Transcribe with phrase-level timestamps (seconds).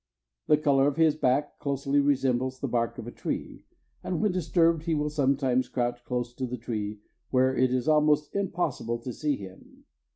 [0.47, 3.65] The color of his back closely resembles the bark of a tree,
[4.03, 6.97] and when disturbed he will sometimes crouch close to the tree
[7.29, 9.83] where it is almost impossible to see him.